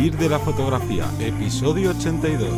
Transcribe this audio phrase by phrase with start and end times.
[0.00, 2.48] Vivir de la fotografía, episodio 82.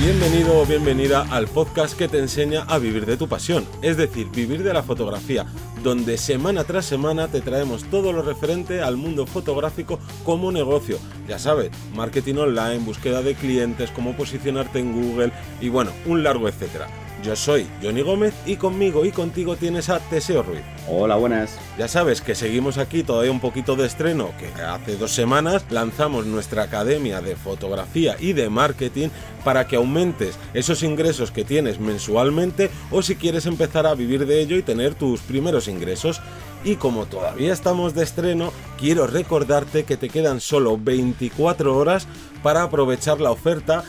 [0.00, 4.28] Bienvenido o bienvenida al podcast que te enseña a vivir de tu pasión, es decir,
[4.32, 5.46] vivir de la fotografía,
[5.84, 10.98] donde semana tras semana te traemos todo lo referente al mundo fotográfico como negocio.
[11.28, 15.30] Ya sabes, marketing online, búsqueda de clientes, cómo posicionarte en Google
[15.60, 16.88] y bueno, un largo etcétera.
[17.24, 20.62] Yo soy Johnny Gómez y conmigo y contigo tienes a Teseo Ruiz.
[20.88, 21.58] Hola, buenas.
[21.76, 26.26] Ya sabes que seguimos aquí todavía un poquito de estreno, que hace dos semanas lanzamos
[26.26, 29.08] nuestra academia de fotografía y de marketing
[29.44, 34.40] para que aumentes esos ingresos que tienes mensualmente o si quieres empezar a vivir de
[34.40, 36.20] ello y tener tus primeros ingresos.
[36.64, 42.06] Y como todavía estamos de estreno, quiero recordarte que te quedan solo 24 horas
[42.42, 43.84] para aprovechar la oferta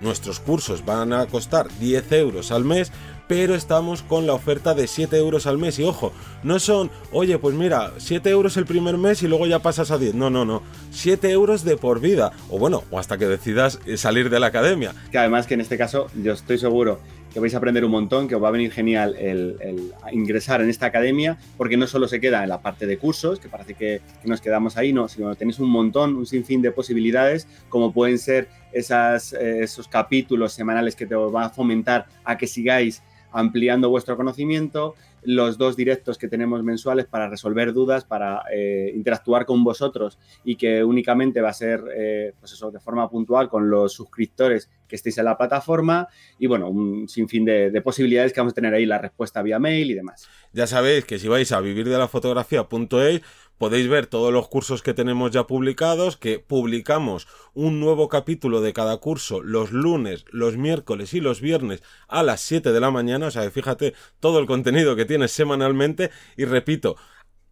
[0.00, 2.92] nuestros cursos van a costar 10 euros al mes,
[3.28, 5.78] pero estamos con la oferta de 7 euros al mes.
[5.78, 9.60] Y ojo, no son, oye, pues mira, 7 euros el primer mes y luego ya
[9.60, 10.14] pasas a 10.
[10.14, 10.62] No, no, no.
[10.90, 12.32] 7 euros de por vida.
[12.50, 14.94] O bueno, o hasta que decidas salir de la academia.
[15.10, 17.00] Que además que en este caso yo estoy seguro
[17.32, 20.68] que vais a aprender un montón, que os va a venir genial el, ingresar en
[20.68, 24.00] esta academia, porque no solo se queda en la parte de cursos, que parece que,
[24.24, 28.18] nos quedamos ahí, no, sino que tenéis un montón, un sinfín de posibilidades, como pueden
[28.18, 33.88] ser esas, eh, esos capítulos semanales que te van a fomentar a que sigáis ampliando
[33.88, 39.64] vuestro conocimiento, los dos directos que tenemos mensuales para resolver dudas, para eh, interactuar con
[39.64, 43.92] vosotros y que únicamente va a ser, eh, pues eso, de forma puntual con los
[43.92, 48.52] suscriptores que estéis en la plataforma y bueno, un sinfín de, de posibilidades que vamos
[48.52, 50.28] a tener ahí, la respuesta vía mail y demás.
[50.52, 53.22] Ya sabéis que si vais a vivir la fotografía.es
[53.62, 58.72] podéis ver todos los cursos que tenemos ya publicados, que publicamos un nuevo capítulo de
[58.72, 63.28] cada curso los lunes, los miércoles y los viernes a las 7 de la mañana,
[63.28, 66.96] o sea, fíjate todo el contenido que semanalmente y repito,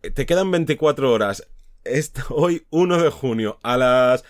[0.00, 1.46] te quedan 24 horas.
[2.30, 4.24] hoy 1 de junio a las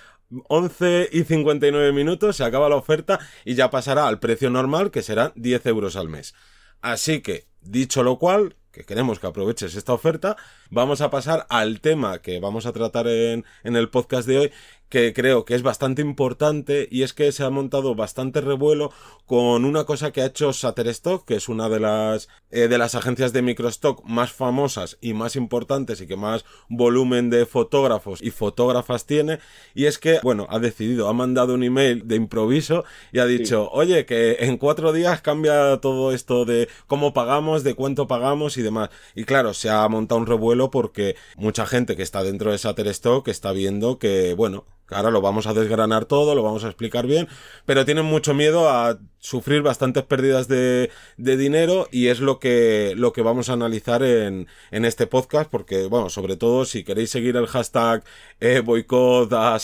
[0.49, 5.03] 11 y 59 minutos se acaba la oferta y ya pasará al precio normal que
[5.03, 6.34] será 10 euros al mes.
[6.81, 10.37] Así que, dicho lo cual, que queremos que aproveches esta oferta,
[10.71, 14.53] vamos a pasar al tema que vamos a tratar en, en el podcast de hoy,
[14.91, 18.93] que creo que es bastante importante y es que se ha montado bastante revuelo
[19.25, 22.97] con una cosa que ha hecho Shutterstock, que es una de las eh, de las
[22.97, 28.33] agencias de microstock más famosas y más importantes y que más volumen de fotógrafos y
[28.33, 29.39] fotógrafas tiene
[29.73, 33.71] y es que bueno ha decidido ha mandado un email de improviso y ha dicho
[33.71, 38.62] oye que en cuatro días cambia todo esto de cómo pagamos de cuánto pagamos y
[38.62, 42.59] demás y claro se ha montado un revuelo porque mucha gente que está dentro de
[42.59, 47.06] Shutterstock está viendo que bueno Ahora lo vamos a desgranar todo, lo vamos a explicar
[47.06, 47.28] bien,
[47.67, 52.95] pero tienen mucho miedo a sufrir bastantes pérdidas de, de dinero y es lo que,
[52.97, 57.11] lo que vamos a analizar en, en, este podcast, porque, bueno, sobre todo si queréis
[57.11, 58.03] seguir el hashtag
[58.41, 59.59] eh, boicot a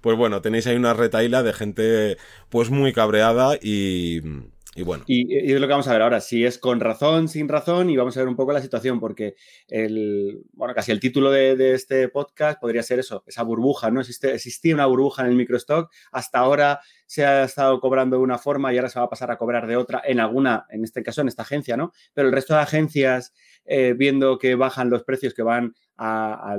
[0.00, 2.16] pues bueno, tenéis ahí una retaila de gente
[2.48, 4.20] pues muy cabreada y
[4.74, 5.04] y bueno.
[5.06, 7.96] Y, es lo que vamos a ver ahora, si es con razón, sin razón, y
[7.96, 9.34] vamos a ver un poco la situación, porque
[9.68, 14.00] el, bueno, casi el título de, este podcast podría ser eso, esa burbuja, ¿no?
[14.00, 18.38] Existe, existía una burbuja en el microstock, hasta ahora se ha estado cobrando de una
[18.38, 21.02] forma y ahora se va a pasar a cobrar de otra en alguna, en este
[21.02, 21.92] caso en esta agencia, ¿no?
[22.14, 23.34] Pero el resto de agencias,
[23.66, 26.56] eh, viendo que bajan los precios que van a,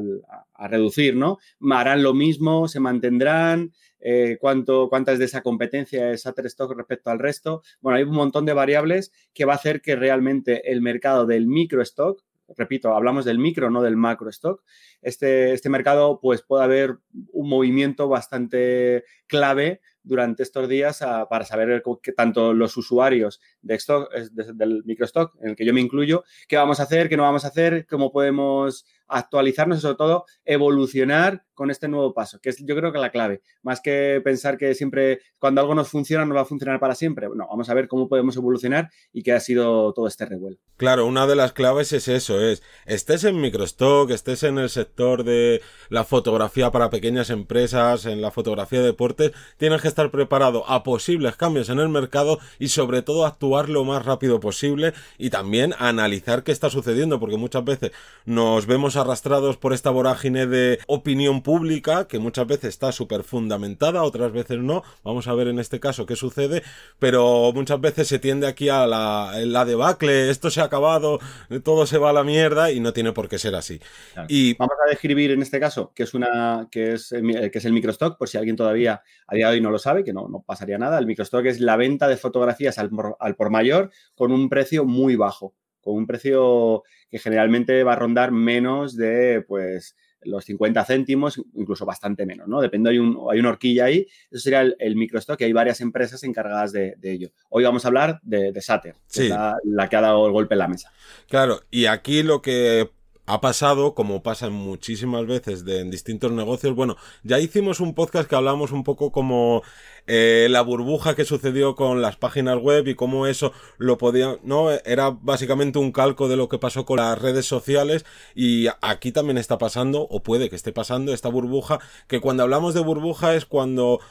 [0.70, 1.40] reducir, ¿no?
[1.72, 7.20] Harán lo mismo, se mantendrán, eh, cuánto, cuánta de esa competencia es Shutterstock respecto al
[7.20, 7.64] resto.
[7.82, 11.48] Bueno, hay un montón de variables que va a hacer que realmente el mercado del
[11.48, 12.24] microstock,
[12.58, 14.64] repito, hablamos del micro, no del macro stock,
[15.02, 16.98] este, este mercado pues puede haber
[17.32, 21.00] un movimiento bastante clave durante estos días
[21.30, 26.24] para saber que tanto los usuarios de stock, del en el que yo me incluyo,
[26.48, 30.26] qué vamos a hacer, qué no vamos a hacer, cómo podemos actualizarnos y sobre todo
[30.46, 33.42] evolucionar con este nuevo paso, que es yo creo que la clave.
[33.62, 37.28] Más que pensar que siempre cuando algo nos funciona no va a funcionar para siempre.
[37.28, 40.58] Bueno, vamos a ver cómo podemos evolucionar y qué ha sido todo este revuelo.
[40.78, 45.24] Claro, una de las claves es eso, es estés en microstock, estés en el sector
[45.24, 50.68] de la fotografía para pequeñas empresas, en la fotografía de deportes, tienes que estar preparado
[50.70, 55.30] a posibles cambios en el mercado y sobre todo actuar lo más rápido posible y
[55.30, 57.92] también analizar qué está sucediendo, porque muchas veces
[58.26, 64.04] nos vemos arrastrados por esta vorágine de opinión pública, que muchas veces está súper fundamentada,
[64.04, 64.84] otras veces no.
[65.04, 66.64] Vamos a ver en este caso qué sucede,
[67.00, 71.20] pero muchas veces se tiende aquí a la, la debacle, esto se ha acabado,
[71.64, 73.80] todo se va a la mierda y no tiene por qué ser así.
[74.28, 77.74] Y vamos a describir en este caso que es una que es, que es el
[77.74, 80.44] microstock, por si alguien todavía a día de hoy no lo sabe, que no, no
[80.46, 81.00] pasaría nada.
[81.00, 85.16] El microstock es la venta de fotografías al, al por mayor con un precio muy
[85.16, 85.54] bajo.
[85.84, 89.96] Con un precio que generalmente va a rondar menos de, pues,
[90.26, 92.62] los 50 céntimos, incluso bastante menos, ¿no?
[92.62, 94.08] Depende, hay, un, hay una horquilla ahí.
[94.32, 97.32] Eso sería el, microstock y hay varias empresas encargadas de, ello.
[97.50, 100.68] Hoy vamos a hablar de, de Sater, la, que ha dado el golpe en la
[100.68, 100.92] mesa.
[101.28, 102.90] Claro, y aquí lo que
[103.26, 106.76] ha pasado, como pasa muchísimas veces de, en distintos negocios.
[106.76, 109.64] Bueno, ya hicimos un podcast que hablamos un poco como
[110.08, 114.72] eh, la burbuja que sucedió con las páginas web y cómo eso lo podía, ¿no?
[114.72, 118.06] Era básicamente un calco de lo que pasó con las redes sociales
[118.36, 122.74] y aquí también está pasando, o puede que esté pasando, esta burbuja, que cuando hablamos
[122.74, 124.02] de burbuja es cuando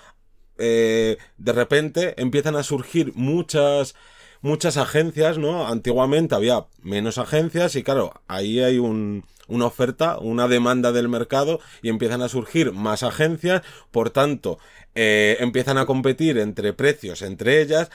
[0.58, 3.94] eh, de repente empiezan a surgir muchas
[4.43, 5.67] muchas agencias, ¿no?
[5.67, 11.61] Antiguamente había menos agencias y claro, ahí hay un, una oferta, una demanda del mercado
[11.81, 14.59] y empiezan a surgir más agencias, por tanto,
[14.94, 17.91] eh, empiezan a competir entre precios entre ellas,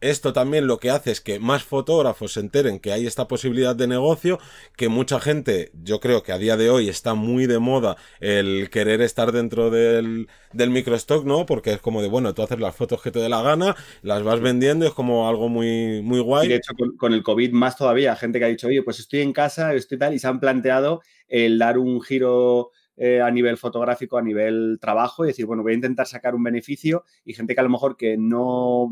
[0.00, 3.74] esto también lo que hace es que más fotógrafos se enteren que hay esta posibilidad
[3.74, 4.38] de negocio,
[4.76, 8.68] que mucha gente, yo creo que a día de hoy está muy de moda el
[8.70, 11.46] querer estar dentro del, del microstock, ¿no?
[11.46, 14.22] Porque es como de, bueno, tú haces las fotos que te dé la gana, las
[14.22, 16.46] vas vendiendo, es como algo muy, muy guay.
[16.46, 19.20] Y de hecho, con, el COVID más todavía, gente que ha dicho, oye, pues estoy
[19.20, 23.56] en casa, estoy tal, y se han planteado el dar un giro eh, a nivel
[23.56, 27.54] fotográfico, a nivel trabajo y decir, bueno, voy a intentar sacar un beneficio y gente
[27.54, 28.88] que a lo mejor que no,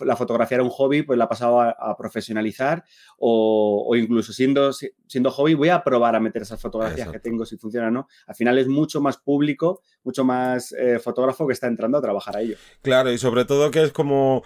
[0.00, 2.84] la fotografía era un hobby, pues la ha pasado a, profesionalizar
[3.18, 7.56] o, incluso siendo, siendo hobby, voy a probar a meter esas fotografías que tengo si
[7.56, 8.08] funciona o no.
[8.26, 12.36] Al final es mucho más público, mucho más eh, fotógrafo que está entrando a trabajar
[12.36, 12.56] a ello.
[12.82, 14.42] Claro, y sobre todo que es como...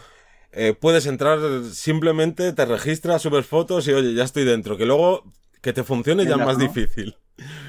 [0.57, 4.77] Eh, puedes entrar simplemente, te registras, subes fotos y oye, ya estoy dentro.
[4.77, 5.25] Que luego
[5.61, 7.17] que te funcione ya es más difícil.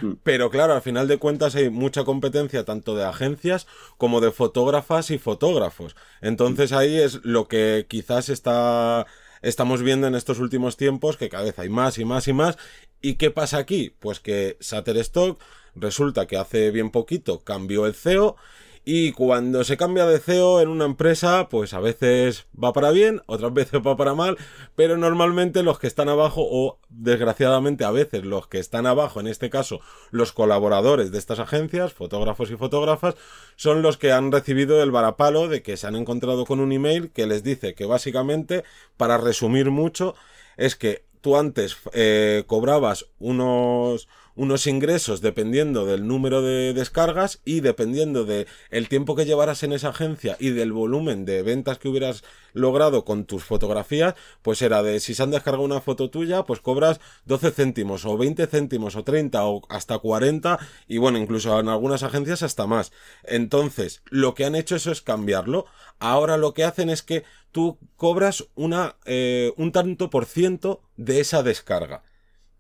[0.02, 0.14] Mm.
[0.24, 3.68] Pero claro, al final de cuentas hay mucha competencia tanto de agencias
[3.98, 5.96] como de fotógrafas y fotógrafos.
[6.22, 9.06] Entonces ahí es lo que quizás está
[9.42, 12.58] estamos viendo en estos últimos tiempos que cada vez hay más y más y más.
[13.02, 13.94] ¿Y qué pasa aquí?
[14.00, 15.40] Pues que Shutterstock
[15.76, 18.38] resulta que hace bien poquito cambió el CEO
[18.86, 23.24] y cuando se cambia de CEO en una empresa, pues a veces va para bien,
[23.26, 24.38] otras veces va para mal,
[24.76, 29.26] pero normalmente los que están abajo, o desgraciadamente a veces los que están abajo, en
[29.26, 33.16] este caso los colaboradores de estas agencias, fotógrafos y fotógrafas,
[33.56, 37.10] son los que han recibido el varapalo de que se han encontrado con un email
[37.10, 38.64] que les dice que básicamente,
[38.98, 40.14] para resumir mucho,
[40.58, 47.62] es que tú antes eh, cobrabas unos unos ingresos dependiendo del número de descargas y
[47.62, 51.88] dependiendo de el tiempo que llevaras en esa agencia y del volumen de ventas que
[51.88, 52.24] hubieras
[52.54, 56.60] logrado con tus fotografías, pues era de si se han descargado una foto tuya, pues
[56.60, 61.70] cobras 12 céntimos o 20 céntimos o 30 o hasta 40 y bueno, incluso en
[61.70, 62.92] algunas agencias hasta más.
[63.24, 65.66] Entonces, lo que han hecho eso es cambiarlo.
[66.00, 71.20] Ahora lo que hacen es que tú cobras una, eh, un tanto por ciento de
[71.20, 72.04] esa descarga.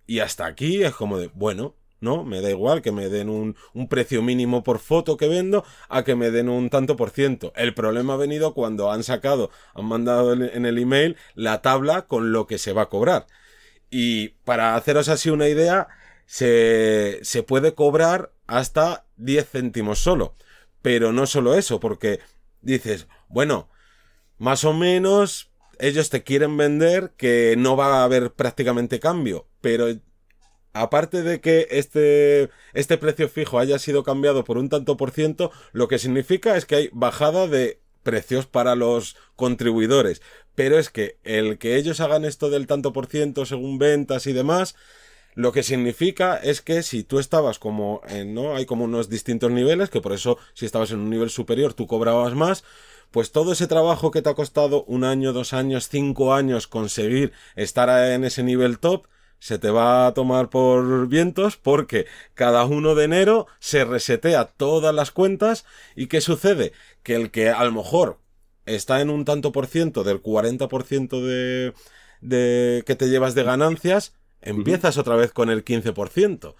[0.07, 2.23] Y hasta aquí es como de, bueno, ¿no?
[2.23, 6.03] Me da igual que me den un, un, precio mínimo por foto que vendo a
[6.03, 7.51] que me den un tanto por ciento.
[7.55, 12.31] El problema ha venido cuando han sacado, han mandado en el email la tabla con
[12.31, 13.27] lo que se va a cobrar.
[13.89, 15.87] Y para haceros así una idea,
[16.25, 20.35] se, se puede cobrar hasta 10 céntimos solo.
[20.81, 22.19] Pero no solo eso, porque
[22.61, 23.69] dices, bueno,
[24.37, 29.87] más o menos ellos te quieren vender que no va a haber prácticamente cambio, pero
[30.73, 35.51] aparte de que este, este precio fijo haya sido cambiado por un tanto por ciento,
[35.71, 40.21] lo que significa es que hay bajada de precios para los contribuidores.
[40.53, 44.33] Pero es que el que ellos hagan esto del tanto por ciento según ventas y
[44.33, 44.75] demás,
[45.33, 48.55] lo que significa es que si tú estabas como en, ¿no?
[48.55, 51.87] Hay como unos distintos niveles, que por eso si estabas en un nivel superior tú
[51.87, 52.63] cobrabas más,
[53.15, 57.31] pues todo ese trabajo que te ha costado un año, dos años, cinco años conseguir
[57.55, 59.07] estar en ese nivel top,
[59.39, 64.93] se te va a tomar por vientos porque cada uno de enero se resetea todas
[64.93, 66.73] las cuentas y ¿qué sucede?
[67.03, 68.19] Que el que a lo mejor
[68.65, 71.73] está en un tanto por ciento del 40% de,
[72.19, 76.55] de que te llevas de ganancias, empiezas otra vez con el 15%.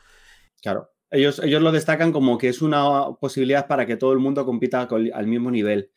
[0.62, 0.90] Claro.
[1.12, 4.88] Ellos, ellos lo destacan como que es una posibilidad para que todo el mundo compita
[4.90, 5.92] al mismo nivel.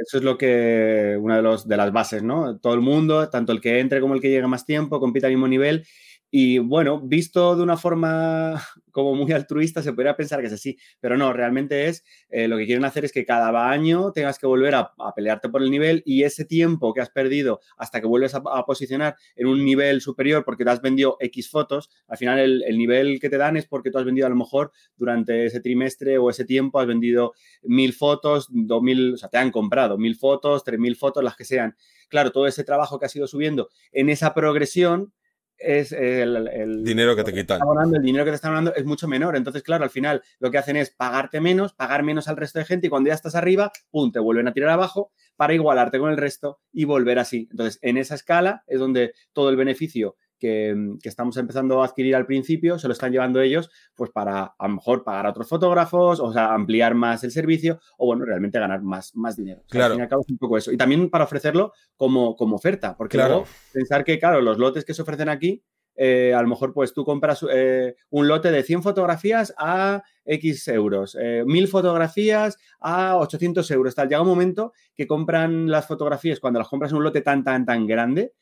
[0.00, 2.58] Eso es lo que, una de, los, de las bases, ¿no?
[2.58, 5.32] Todo el mundo, tanto el que entre como el que llegue más tiempo, compite al
[5.32, 5.86] mismo nivel
[6.30, 10.78] y bueno, visto de una forma como muy altruista, se podría pensar que es así,
[11.00, 14.46] pero no, realmente es eh, lo que quieren hacer es que cada año tengas que
[14.46, 18.34] volver a, pelearte por el nivel y ese tiempo que has perdido hasta que vuelves
[18.34, 22.62] a, posicionar en un nivel superior porque te has vendido X fotos, al final el,
[22.64, 25.60] el, nivel que te dan es porque tú has vendido a lo mejor durante ese
[25.60, 27.32] trimestre o ese tiempo has vendido
[27.62, 31.36] mil fotos, dos mil, o sea, te han comprado mil fotos, tres mil fotos, las
[31.36, 31.76] que sean.
[32.08, 35.12] Claro, todo ese trabajo que has ido subiendo en esa progresión
[35.60, 37.60] es el, dinero que te quitan.
[37.94, 39.36] el dinero que te están dando es mucho menor.
[39.36, 42.64] Entonces, claro, al final lo que hacen es pagarte menos, pagar menos al resto de
[42.64, 46.10] gente y cuando ya estás arriba, pum, te vuelven a tirar abajo para igualarte con
[46.10, 47.48] el resto y volver así.
[47.50, 52.26] Entonces, en esa escala es donde todo el beneficio que, estamos empezando a adquirir al
[52.26, 56.18] principio, se lo están llevando ellos, pues para a lo mejor pagar a otros fotógrafos,
[56.18, 59.62] o sea, ampliar más el servicio, o bueno, realmente ganar más, más dinero.
[59.68, 59.86] claro.
[59.86, 60.72] Al fin y al cabo es un poco eso.
[60.72, 63.44] Y también para ofrecerlo como, como oferta, porque claro.
[63.72, 65.62] pensar que, claro, los lotes que se ofrecen aquí,
[66.02, 70.68] eh, a lo mejor pues tú compras eh, un lote de 100 fotografías a X
[70.68, 74.08] euros, eh, 1000 fotografías a 800 euros, tal.
[74.08, 77.66] Llega un momento que compran las fotografías, cuando las compras en un lote tan, tan,
[77.66, 78.32] tan grande,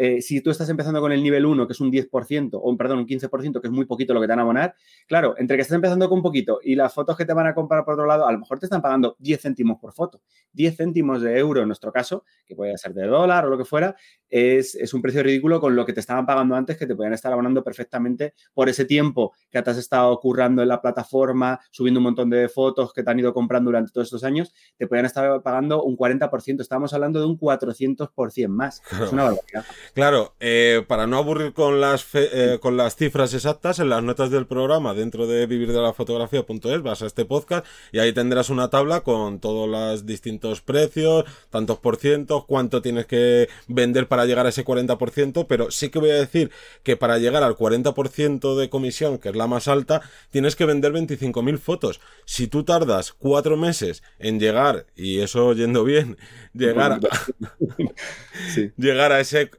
[0.00, 2.98] eh, si tú estás empezando con el nivel 1, que es un 10%, o perdón,
[2.98, 4.76] un 15%, que es muy poquito lo que te van a abonar,
[5.08, 7.84] claro, entre que estás empezando con poquito y las fotos que te van a comprar
[7.84, 10.22] por otro lado, a lo mejor te están pagando 10 céntimos por foto.
[10.52, 13.64] 10 céntimos de euro en nuestro caso, que puede ser de dólar o lo que
[13.64, 13.96] fuera,
[14.28, 17.12] es, es un precio ridículo con lo que te estaban pagando antes, que te podían
[17.12, 22.00] estar abonando perfectamente por ese tiempo que te has estado currando en la plataforma, subiendo
[22.00, 25.06] un montón de fotos que te han ido comprando durante todos estos años, te podían
[25.06, 26.60] estar pagando un 40%.
[26.60, 28.82] Estamos hablando de un 400% más.
[29.02, 29.64] Es una barbaridad.
[29.94, 34.30] Claro, eh, para no aburrir con las, eh, con las cifras exactas, en las notas
[34.30, 38.50] del programa, dentro de vivir de la fotografía.es, vas a este podcast y ahí tendrás
[38.50, 44.17] una tabla con todos los distintos precios, tantos por cientos, cuánto tienes que vender para
[44.26, 46.50] llegar a ese 40%, pero sí que voy a decir
[46.82, 50.92] que para llegar al 40% de comisión, que es la más alta, tienes que vender
[50.92, 52.00] 25.000 fotos.
[52.24, 56.16] Si tú tardas cuatro meses en llegar, y eso yendo bien,
[56.52, 57.00] llegar a,
[58.76, 59.50] llegar a ese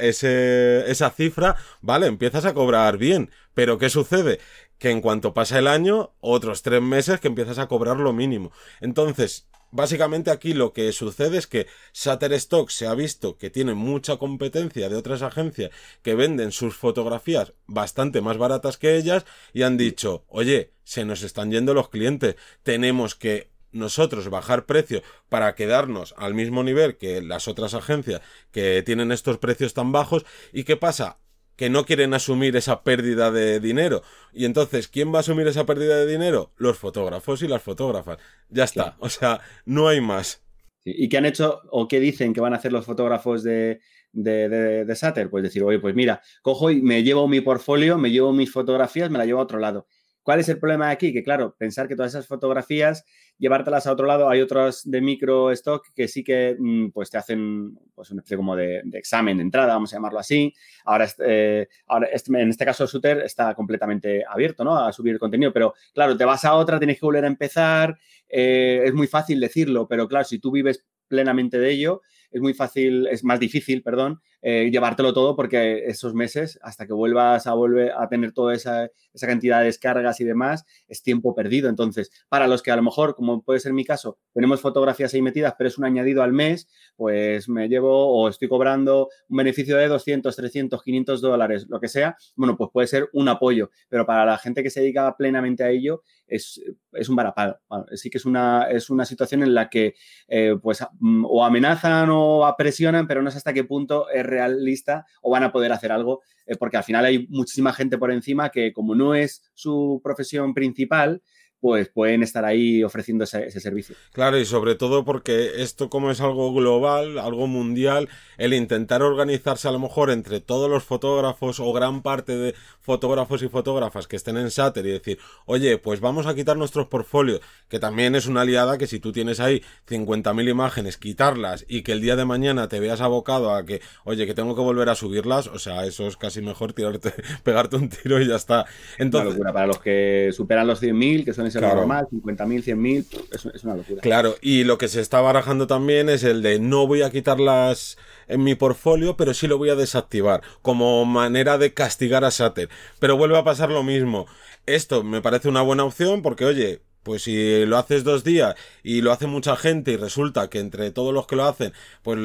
[0.00, 3.30] ese, esa cifra, vale, empiezas a cobrar bien.
[3.54, 4.38] Pero ¿qué sucede?
[4.78, 8.52] Que en cuanto pasa el año, otros tres meses que empiezas a cobrar lo mínimo.
[8.80, 14.16] Entonces, básicamente aquí lo que sucede es que Shutterstock se ha visto que tiene mucha
[14.16, 15.70] competencia de otras agencias
[16.02, 21.22] que venden sus fotografías bastante más baratas que ellas y han dicho, oye, se nos
[21.22, 27.20] están yendo los clientes, tenemos que nosotros bajar precio para quedarnos al mismo nivel que
[27.20, 30.24] las otras agencias que tienen estos precios tan bajos.
[30.52, 31.18] ¿Y qué pasa?
[31.58, 34.02] Que no quieren asumir esa pérdida de dinero.
[34.32, 36.52] Y entonces, ¿quién va a asumir esa pérdida de dinero?
[36.56, 38.18] Los fotógrafos y las fotógrafas.
[38.48, 38.96] Ya está.
[39.00, 40.40] O sea, no hay más.
[40.84, 43.80] ¿Y qué han hecho o qué dicen que van a hacer los fotógrafos de,
[44.12, 45.30] de, de, de Sater?
[45.30, 49.10] Pues decir, oye, pues mira, cojo y me llevo mi portfolio, me llevo mis fotografías,
[49.10, 49.88] me la llevo a otro lado.
[50.28, 51.10] ¿Cuál es el problema de aquí?
[51.10, 53.06] Que claro, pensar que todas esas fotografías,
[53.38, 57.16] llevártelas a otro lado, hay otros de micro stock que sí que mm, pues te
[57.16, 60.52] hacen pues una especie como de, examen de entrada, vamos a llamarlo así.
[60.84, 64.76] Ahora, eh, ahora en este caso Suter está completamente abierto ¿no?
[64.76, 67.96] a subir contenido, pero claro, te vas a otra, tienes que volver a empezar,
[68.28, 72.52] eh, es muy fácil decirlo, pero claro, si tú vives plenamente de ello, es muy
[72.52, 77.54] fácil, es más difícil, perdón, eh, llevártelo todo porque esos meses, hasta que vuelvas a
[77.54, 81.68] volver a tener toda esa, esa, cantidad de descargas y demás, es tiempo perdido.
[81.68, 85.22] Entonces, para los que a lo mejor, como puede ser mi caso, tenemos fotografías ahí
[85.22, 89.76] metidas, pero es un añadido al mes, pues me llevo o estoy cobrando un beneficio
[89.76, 94.06] de 200, 300, 500 dólares, lo que sea, bueno, pues puede ser un apoyo, pero
[94.06, 96.60] para la gente que se dedica plenamente a ello, es,
[96.92, 97.58] es un varapalo.
[97.94, 99.94] sí que es una, es una situación en la que
[100.28, 105.06] eh, pues mm, o amenazan o presionan, pero no sé hasta qué punto es realista
[105.22, 108.50] o van a poder hacer algo, eh, porque al final hay muchísima gente por encima
[108.50, 111.22] que como no es su profesión principal,
[111.60, 113.96] pues pueden estar ahí ofreciendo ese, servicio.
[114.12, 119.66] Claro, y sobre todo porque esto como es algo global, algo mundial, el intentar organizarse
[119.66, 124.16] a lo mejor entre todos los fotógrafos o gran parte de fotógrafos y fotógrafas que
[124.16, 128.26] estén en Sater y decir, oye, pues vamos a quitar nuestros portfolios, que también es
[128.26, 132.24] una aliada que si tú tienes ahí 50.000 imágenes, quitarlas y que el día de
[132.24, 135.84] mañana te veas abocado a que, oye, que tengo que volver a subirlas, o sea,
[135.86, 137.12] eso es casi mejor tirarte,
[137.42, 138.64] pegarte un tiro y ya está.
[138.98, 139.52] Entonces, una locura.
[139.52, 141.76] Para los que superan los 100.000, que son claro.
[141.76, 144.00] normal, 50.000, 100.000, es, es una locura.
[144.00, 147.96] Claro, y lo que se está barajando también es el de no voy a quitarlas
[148.26, 152.68] en mi portfolio, pero sí lo voy a desactivar como manera de castigar a Sater.
[152.98, 154.26] Pero vuelve a pasar lo mismo.
[154.66, 159.00] Esto me parece una buena opción porque, oye, pues si lo haces dos días y
[159.00, 162.18] lo hace mucha gente y resulta que entre todos los que lo hacen, pues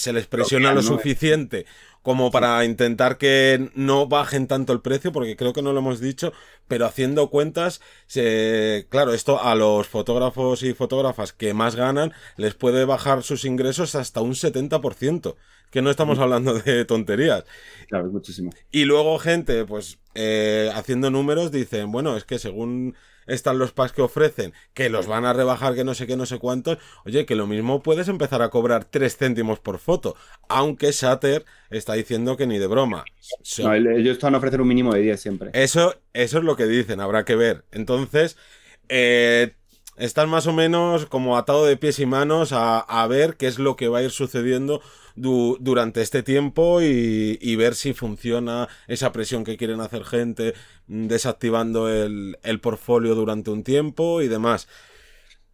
[0.00, 1.66] se les presiona lo suficiente
[2.02, 6.00] como para intentar que no bajen tanto el precio, porque creo que no lo hemos
[6.00, 6.32] dicho,
[6.68, 12.54] pero haciendo cuentas, se, claro, esto a los fotógrafos y fotógrafas que más ganan les
[12.54, 15.36] puede bajar sus ingresos hasta un 70%,
[15.70, 16.22] que no estamos mm.
[16.22, 17.44] hablando de tonterías.
[17.88, 18.50] Claro, muchísimo.
[18.70, 23.92] Y luego gente, pues, eh, haciendo números, dicen, bueno, es que según están los packs
[23.92, 27.26] que ofrecen, que los van a rebajar, que no sé qué, no sé cuántos, oye,
[27.26, 30.16] que lo mismo puedes empezar a cobrar 3 céntimos por foto,
[30.48, 33.04] aunque Shatter está diciendo que ni de broma.
[33.58, 35.50] no, ellos están a ofrecer un mínimo de 10 siempre.
[35.54, 37.64] Eso, eso es lo que dicen, habrá que ver.
[37.72, 38.36] Entonces,
[38.88, 39.54] eh,
[39.96, 43.76] están más o menos como atado de pies y manos a, ver qué es lo
[43.76, 44.82] que va a ir sucediendo
[45.14, 50.54] durante este tiempo y, ver si funciona esa presión que quieren hacer gente
[50.86, 54.68] mm, desactivando el, el portfolio durante un tiempo y demás.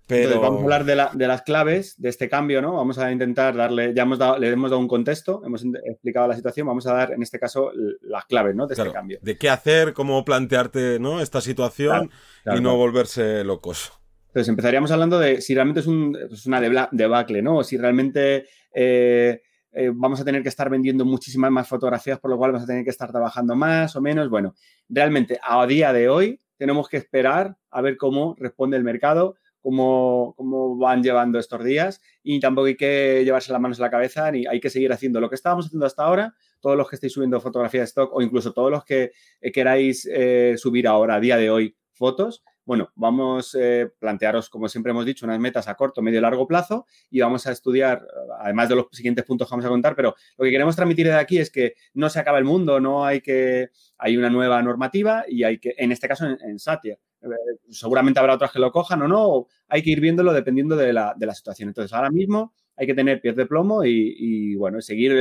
[0.09, 0.41] Pero...
[0.41, 2.73] vamos a hablar de, las claves de este cambio, ¿no?
[2.75, 6.35] Vamos a intentar darle, ya hemos dado, le hemos dado un contexto, hemos explicado la
[6.35, 8.67] situación, vamos a dar en este caso las claves, ¿no?
[8.67, 9.19] De este cambio.
[9.21, 11.21] De qué hacer, cómo plantearte, ¿no?
[11.21, 12.11] Esta situación
[12.47, 13.93] y no volverse locos.
[14.29, 16.61] Entonces empezaríamos hablando de si realmente es, un, pues una
[16.91, 17.59] debacle, ¿no?
[17.59, 22.31] O si realmente eh, eh, vamos a tener que estar vendiendo muchísimas más fotografías, por
[22.31, 24.29] lo cual vamos a tener que estar trabajando más o menos.
[24.29, 24.55] Bueno,
[24.89, 30.35] realmente a día de hoy tenemos que esperar a ver cómo responde el mercado cómo,
[30.37, 34.31] cómo van llevando estos días y tampoco hay que llevarse las manos a la cabeza
[34.31, 36.35] ni hay que seguir haciendo lo que estábamos haciendo hasta ahora.
[36.61, 40.09] Todos los que estéis subiendo fotografía de stock o incluso todos los que eh, queráis
[40.11, 44.91] eh, subir ahora, a día de hoy, fotos, bueno, vamos a eh, plantearos, como siempre
[44.91, 48.07] hemos dicho, unas metas a corto, medio y largo plazo y vamos a estudiar,
[48.41, 51.15] además de los siguientes puntos que vamos a contar, pero lo que queremos transmitir de
[51.15, 55.25] aquí es que no se acaba el mundo, no hay que, hay una nueva normativa
[55.27, 57.27] y hay que, en este caso en, en Satya, eh,
[57.71, 61.15] seguramente habrá otras que lo cojan o no, hay que ir viéndolo dependiendo de la,
[61.35, 61.71] situación.
[61.71, 65.15] Entonces, ahora mismo hay que tener pies de plomo y, bueno, seguir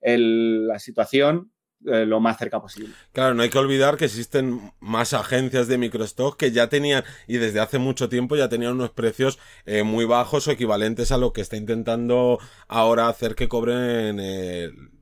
[0.00, 1.50] la situación
[1.84, 2.94] eh, lo más cerca posible.
[3.12, 7.36] Claro, no hay que olvidar que existen más agencias de microstock que ya tenían, y
[7.36, 11.32] desde hace mucho tiempo ya tenían unos precios eh, muy bajos o equivalentes a lo
[11.32, 14.20] que está intentando ahora hacer que cobren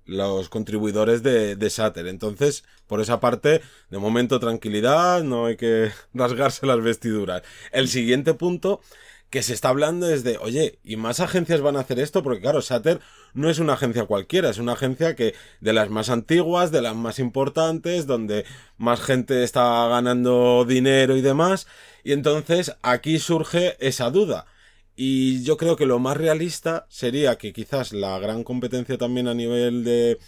[0.07, 2.07] los contribuidores de, de Sater.
[2.07, 7.43] Entonces, por esa parte, de momento tranquilidad, no hay que rasgarse las vestiduras.
[7.73, 8.81] El siguiente punto
[9.35, 12.23] que se está hablando es de, oye, ¿y más agencias van a hacer esto?
[12.23, 13.01] Porque claro, Sater
[13.33, 16.95] no es una agencia cualquiera, es una agencia que de las más antiguas, de las
[16.95, 18.45] más importantes, donde
[18.79, 21.67] más gente está ganando dinero y demás.
[22.05, 24.47] Y entonces aquí surge esa duda.
[24.95, 29.35] Y yo creo que lo más realista sería que quizás la gran competencia también a
[29.35, 30.21] nivel de,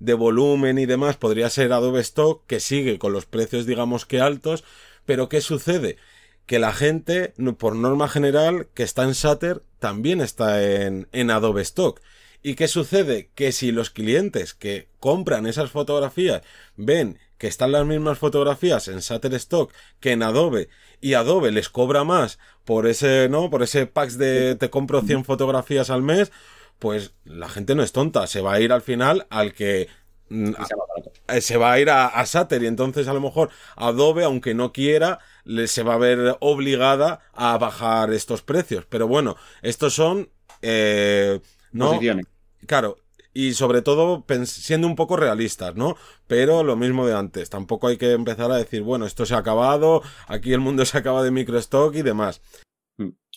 [0.00, 4.20] de volumen y demás podría ser Adobe Stock, que sigue con los precios digamos que
[4.20, 4.64] altos,
[5.06, 5.96] pero ¿qué sucede?
[6.48, 11.62] Que la gente, por norma general, que está en Shutter, también está en, en Adobe
[11.62, 12.00] Stock.
[12.42, 13.30] ¿Y qué sucede?
[13.36, 16.42] Que si los clientes que compran esas fotografías
[16.76, 20.68] ven que están las mismas fotografías en Shutterstock que en Adobe
[21.00, 23.48] y Adobe les cobra más por ese, ¿no?
[23.48, 26.32] Por ese pack de te compro 100 fotografías al mes,
[26.78, 29.88] pues la gente no es tonta, se va a ir al final al que
[30.28, 30.52] mm,
[31.40, 35.20] se va a ir a, a y entonces a lo mejor Adobe, aunque no quiera,
[35.66, 38.84] se va a ver obligada a bajar estos precios.
[38.88, 40.30] Pero bueno, estos son...
[40.62, 41.40] Eh,
[41.72, 41.98] ¿no?
[42.66, 42.98] Claro,
[43.38, 45.96] y sobre todo siendo un poco realistas, ¿no?
[46.26, 49.38] Pero lo mismo de antes, tampoco hay que empezar a decir, bueno, esto se ha
[49.38, 52.40] acabado, aquí el mundo se acaba de microstock y demás.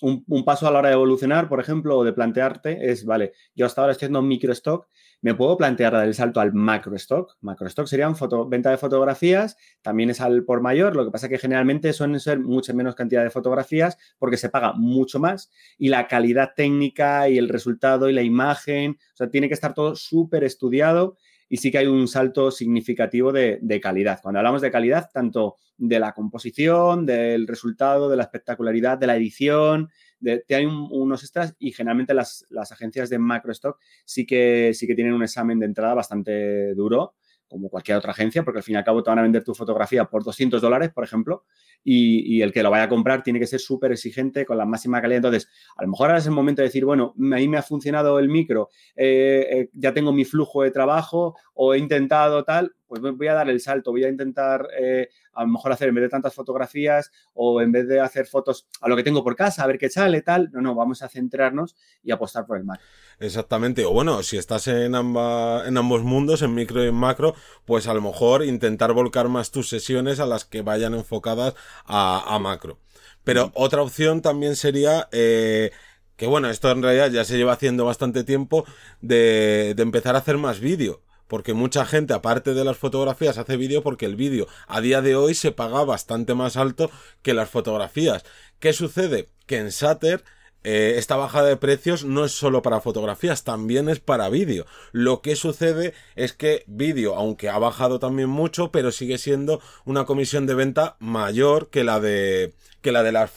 [0.02, 3.66] Un, paso a la hora de evolucionar, por ejemplo, o de plantearte es, vale, yo
[3.66, 4.88] hasta ahora estoy haciendo microstock,
[5.22, 7.38] me puedo plantear dar el salto al macrostock.
[7.42, 11.38] Macrostock sería foto, venta de fotografías, también es al por mayor, lo que pasa que
[11.38, 16.08] generalmente suelen ser mucha menos cantidad de fotografías porque se paga mucho más y la
[16.08, 20.44] calidad técnica y el resultado y la imagen, o sea, tiene que estar todo súper
[20.44, 21.18] estudiado
[21.52, 24.22] y sí que hay un salto significativo de, calidad.
[24.24, 29.18] Cuando hablamos de calidad, tanto de la composición, del resultado, de la espectacularidad, de la
[29.18, 29.90] edición,
[30.22, 34.96] de, hay unos extras y generalmente las, las, agencias de macrostock sí que, sí que
[34.96, 37.16] tienen un examen de entrada bastante duro
[37.52, 39.54] como cualquier otra agencia, porque al fin y al cabo te van a vender tu
[39.54, 41.44] fotografía por 200 dólares, por ejemplo,
[41.84, 45.02] y, el que lo vaya a comprar tiene que ser súper exigente con la máxima
[45.02, 45.18] calidad.
[45.18, 47.62] Entonces, a lo mejor ahora es el momento de decir, bueno, a mí me ha
[47.62, 52.74] funcionado el micro, eh, eh, ya tengo mi flujo de trabajo o he intentado tal,
[52.92, 55.96] pues voy a dar el salto, voy a intentar eh, a lo mejor hacer en
[55.96, 59.34] vez de tantas fotografías o en vez de hacer fotos a lo que tengo por
[59.34, 60.50] casa, a ver qué sale, tal.
[60.52, 62.82] No, no, vamos a centrarnos y apostar por el Mac.
[63.18, 67.88] Exactamente, o bueno, si estás en, en ambos mundos, en micro y en macro, pues
[67.88, 72.78] a lo mejor intentar volcar más tus sesiones a las que vayan enfocadas a, macro.
[73.24, 75.08] Pero otra opción también sería...
[75.14, 75.72] Eh,
[76.18, 78.66] que bueno, esto en realidad ya se lleva haciendo bastante tiempo
[79.00, 81.02] de, de empezar a hacer más vídeo
[81.32, 85.16] porque mucha gente, aparte de las fotografías, hace vídeo porque el vídeo a día de
[85.16, 86.92] hoy se paga bastante más alto
[87.22, 88.26] que las fotografías.
[88.60, 89.30] ¿Qué sucede?
[89.46, 90.26] Que en Sater
[90.64, 94.66] eh, esta bajada de precios no es solo para fotografías, también es para vídeo.
[94.92, 100.06] Lo que sucede es que vídeo, aunque ha bajado también mucho, pero sigue siendo una
[100.06, 103.32] comisión de venta mayor que la de que la de las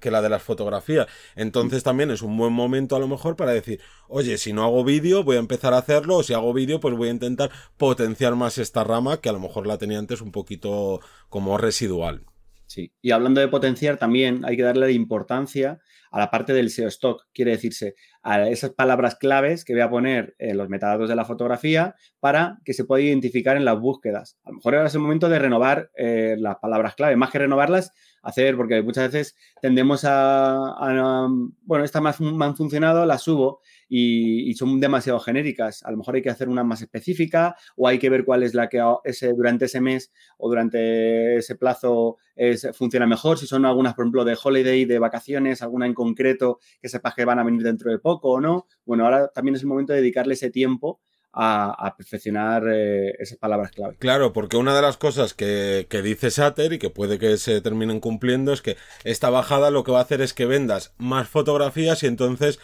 [0.00, 1.06] que la de las fotografías.
[1.36, 4.84] Entonces también es un buen momento a lo mejor para decir, oye, si no hago
[4.84, 8.36] vídeo, voy a empezar a hacerlo, o si hago vídeo, pues voy a intentar potenciar
[8.36, 12.22] más esta rama que a lo mejor la tenía antes un poquito como residual.
[12.66, 16.88] Sí, y hablando de potenciar, también hay que darle importancia a la parte del SEO
[16.88, 21.16] stock, quiere decirse a esas palabras claves que voy a poner en los metadatos de
[21.16, 24.38] la fotografía para que se pueda identificar en las búsquedas.
[24.44, 27.38] A lo mejor ahora es el momento de renovar eh, las palabras clave, más que
[27.38, 27.92] renovarlas,
[28.22, 31.28] hacer, porque muchas veces tendemos a,
[31.62, 35.82] bueno, estas más han funcionado, las subo y, son demasiado genéricas.
[35.84, 38.54] A lo mejor hay que hacer una más específica o hay que ver cuál es
[38.54, 43.38] la que ese, durante ese mes o durante ese plazo es, funciona mejor.
[43.38, 47.24] Si son algunas, por ejemplo, de holiday, de vacaciones, alguna en concreto que sepas que
[47.24, 48.66] van a venir dentro de poco o no.
[48.84, 51.00] Bueno, ahora también es el momento de dedicarle ese tiempo
[51.32, 53.96] a, perfeccionar eh, esas palabras clave.
[53.98, 57.60] Claro, porque una de las cosas que, que, dice Sater y que puede que se
[57.60, 61.28] terminen cumpliendo es que esta bajada lo que va a hacer es que vendas más
[61.28, 62.58] fotografías y entonces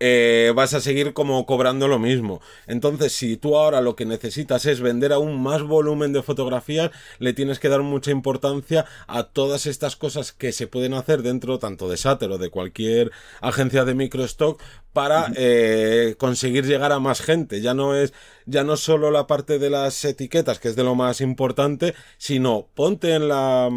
[0.00, 2.40] eh, vas a seguir como cobrando lo mismo.
[2.66, 7.34] Entonces, si tú ahora lo que necesitas es vender aún más volumen de fotografías, le
[7.34, 11.88] tienes que dar mucha importancia a todas estas cosas que se pueden hacer dentro tanto
[11.88, 14.60] de Sater o de cualquier agencia de microstock
[14.92, 17.60] para eh, conseguir llegar a más gente.
[17.60, 18.12] Ya no es,
[18.46, 22.68] ya no solo la parte de las etiquetas, que es de lo más importante, sino
[22.74, 23.70] ponte en la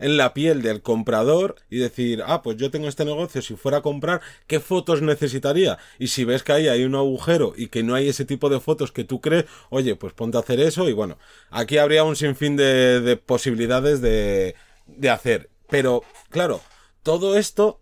[0.00, 3.78] en la piel del comprador y decir, ah, pues yo tengo este negocio, si fuera
[3.78, 5.78] a comprar, ¿qué fotos necesitaría?
[5.98, 8.60] Y si ves que ahí hay un agujero y que no hay ese tipo de
[8.60, 11.18] fotos que tú crees, oye, pues ponte a hacer eso y bueno,
[11.50, 15.50] aquí habría un sinfín de, de posibilidades de, de hacer.
[15.68, 16.60] Pero, claro,
[17.02, 17.80] todo esto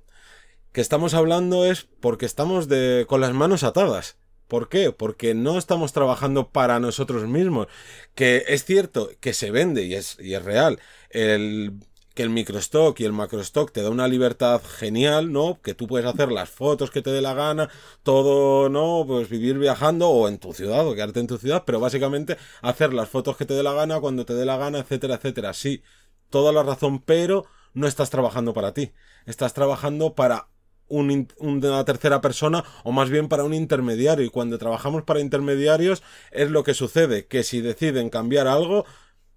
[0.72, 4.16] que estamos hablando es porque estamos de, con las manos atadas.
[4.48, 4.92] ¿Por qué?
[4.92, 7.68] Porque no estamos trabajando para nosotros mismos.
[8.14, 10.80] Que es cierto que se vende y es, y es real.
[11.10, 11.80] El,
[12.18, 15.60] que el microstock y el macrostock te da una libertad genial, ¿no?
[15.62, 17.70] Que tú puedes hacer las fotos que te dé la gana,
[18.02, 19.04] todo, ¿no?
[19.06, 22.92] Pues vivir viajando o en tu ciudad o quedarte en tu ciudad, pero básicamente hacer
[22.92, 25.54] las fotos que te dé la gana cuando te dé la gana, etcétera, etcétera.
[25.54, 25.84] Sí,
[26.28, 28.90] toda la razón, pero no estás trabajando para ti.
[29.24, 30.48] Estás trabajando para
[30.88, 34.24] una tercera persona o más bien para un intermediario.
[34.24, 36.02] Y cuando trabajamos para intermediarios
[36.32, 38.86] es lo que sucede, que si deciden cambiar algo,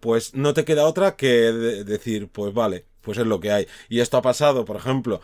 [0.02, 3.68] pues no te queda otra que decir, pues vale, pues es lo que hay.
[3.88, 5.22] Y esto ha pasado, por ejemplo,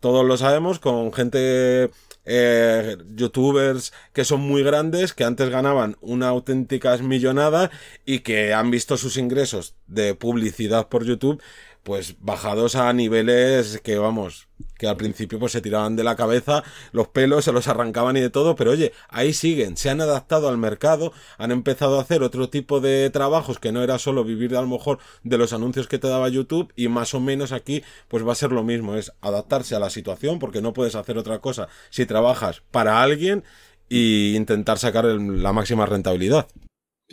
[0.00, 1.90] todos lo sabemos, con gente,
[2.26, 7.70] eh, youtubers que son muy grandes, que antes ganaban una auténticas millonada
[8.04, 11.40] y que han visto sus ingresos de publicidad por YouTube
[11.86, 16.64] pues bajados a niveles que vamos, que al principio pues se tiraban de la cabeza,
[16.90, 20.48] los pelos se los arrancaban y de todo, pero oye, ahí siguen, se han adaptado
[20.48, 24.56] al mercado, han empezado a hacer otro tipo de trabajos que no era solo vivir
[24.56, 27.84] a lo mejor de los anuncios que te daba YouTube y más o menos aquí
[28.08, 31.16] pues va a ser lo mismo, es adaptarse a la situación porque no puedes hacer
[31.18, 33.44] otra cosa si trabajas para alguien
[33.88, 36.48] e intentar sacar la máxima rentabilidad.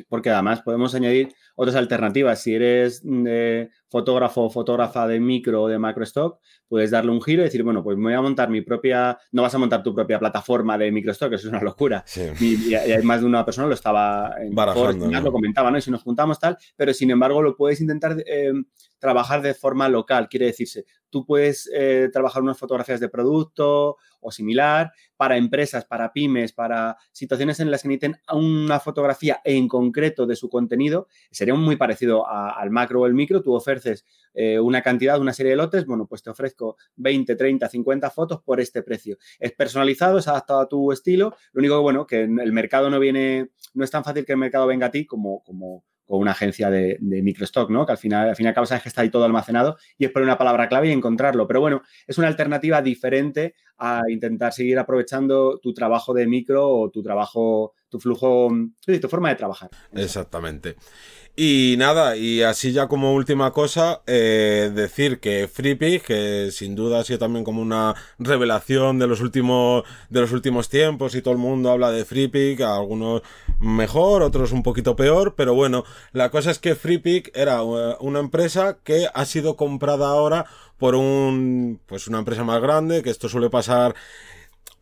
[0.10, 2.42] Porque además podemos añadir otras alternativas.
[2.42, 3.28] Si eres mm,
[3.90, 7.64] fotógrafo o fotógrafa de micro o de macro stock, puedes darle un giro y decir,
[7.64, 10.78] bueno, pues me voy a montar mi propia, no vas a montar tu propia plataforma
[10.78, 12.04] de micro stock, eso es una locura.
[12.40, 15.80] Y, hay más de una persona lo estaba en Barajando, lo comentaba, ¿no?
[15.80, 18.54] si nos juntamos tal, pero sin embargo lo puedes intentar eh,
[18.98, 24.32] trabajar de forma local, quiere decirse, tú puedes eh, trabajar unas fotografías de producto o
[24.32, 30.26] similar para empresas, para pymes, para situaciones en las que necesiten una fotografía en concreto
[30.26, 31.08] de su contenido,
[31.44, 35.52] sería muy parecido al macro o el micro, tú ofreces eh, una cantidad, una serie
[35.52, 39.18] de lotes, bueno, pues te ofrezco 20, 30, 50 fotos por este precio.
[39.40, 42.98] Es personalizado, es adaptado a tu estilo, lo único que, bueno, que el mercado no
[42.98, 46.32] viene, no es tan fácil que el mercado venga a ti como, como con una
[46.32, 47.86] agencia de, microstock, ¿no?
[47.86, 50.06] Que al final, al fin y al cabo sabes que está ahí todo almacenado y
[50.06, 51.48] es poner una palabra clave y encontrarlo.
[51.48, 56.90] Pero bueno, es una alternativa diferente a intentar seguir aprovechando tu trabajo de micro o
[56.90, 58.50] tu trabajo, tu flujo,
[58.84, 59.70] tu forma de trabajar.
[59.94, 60.76] Exactamente.
[61.36, 67.00] Y nada, y así ya como última cosa, eh, decir que FreePig, que sin duda
[67.00, 71.34] ha sido también como una revelación de los últimos, de los últimos tiempos y todo
[71.34, 73.22] el mundo habla de FreePig, algunos
[73.60, 78.20] mejor, otros un poquito peor, pero bueno, la cosa es que FreePig era eh, una
[78.20, 80.46] empresa que ha sido comprada ahora
[80.78, 83.96] por un, pues una empresa más grande, que esto suele pasar,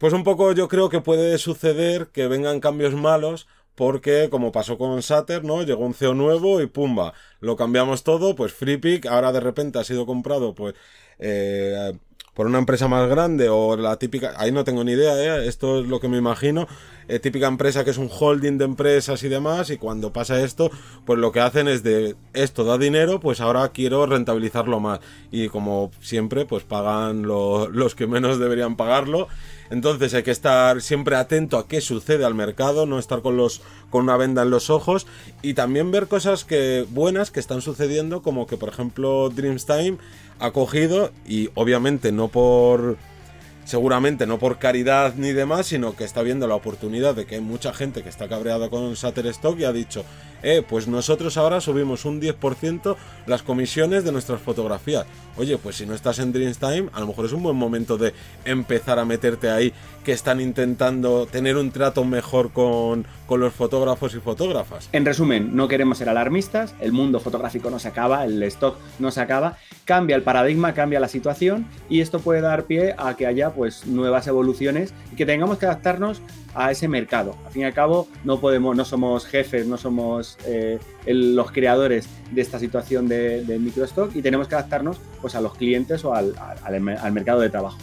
[0.01, 4.79] pues un poco yo creo que puede suceder que vengan cambios malos, porque como pasó
[4.79, 5.61] con Sater, ¿no?
[5.61, 9.83] Llegó un CEO nuevo y pumba, lo cambiamos todo, pues FreePick ahora de repente ha
[9.83, 10.73] sido comprado pues
[11.19, 11.93] eh,
[12.33, 15.47] por una empresa más grande o la típica, ahí no tengo ni idea, ¿eh?
[15.47, 16.67] esto es lo que me imagino,
[17.07, 20.71] eh, típica empresa que es un holding de empresas y demás, y cuando pasa esto,
[21.05, 25.01] pues lo que hacen es de esto da dinero, pues ahora quiero rentabilizarlo más.
[25.29, 29.27] Y como siempre, pues pagan los que menos deberían pagarlo.
[29.69, 33.61] Entonces hay que estar siempre atento a qué sucede al mercado, no estar con los
[33.89, 35.07] con una venda en los ojos
[35.41, 39.97] y también ver cosas que buenas que están sucediendo, como que por ejemplo Dreamstime
[40.41, 42.97] ha cogido y obviamente no por
[43.63, 47.41] seguramente no por caridad ni demás, sino que está viendo la oportunidad de que hay
[47.41, 50.03] mucha gente que está cabreada con Shutterstock y ha dicho,
[50.43, 55.05] eh, pues nosotros ahora subimos un 10% las comisiones de nuestras fotografías.
[55.37, 58.13] Oye, pues si no estás en Dreamstime, a lo mejor es un buen momento de
[58.45, 59.73] empezar a meterte ahí,
[60.03, 64.89] que están intentando tener un trato mejor con, con los fotógrafos y fotógrafas.
[64.91, 69.11] En resumen, no queremos ser alarmistas, el mundo fotográfico no se acaba, el stock no
[69.11, 73.27] se acaba, cambia el paradigma, cambia la situación y esto puede dar pie a que
[73.27, 76.21] haya pues nuevas evoluciones y que tengamos que adaptarnos
[76.53, 77.35] a ese mercado.
[77.45, 82.07] Al fin y al cabo, no podemos, no somos jefes, no somos eh, los creadores
[82.31, 86.33] de esta situación de, microstock y tenemos que adaptarnos pues, a los clientes o al,
[87.11, 87.77] mercado de trabajo.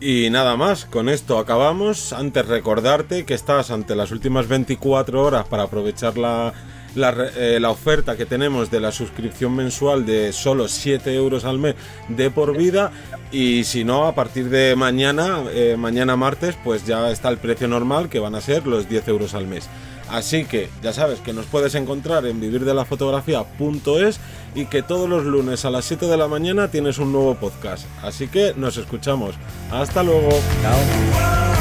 [0.00, 2.14] Y nada más, con esto acabamos.
[2.14, 6.54] Antes recordarte que estás ante las últimas 24 horas para aprovechar la,
[6.96, 11.76] eh, la, oferta que tenemos de la suscripción mensual de solo 7 euros al mes
[12.08, 12.90] de por vida
[13.30, 17.68] y si no a partir de mañana, eh, mañana martes, pues ya está el precio
[17.68, 19.68] normal que van a ser los 10 euros al mes.
[20.10, 24.20] Así que ya sabes que nos puedes encontrar en vivirdelafotografía.es
[24.54, 27.86] y que todos los lunes a las 7 de la mañana tienes un nuevo podcast.
[28.02, 29.34] Así que nos escuchamos.
[29.70, 30.30] Hasta luego.
[30.62, 31.59] Chao.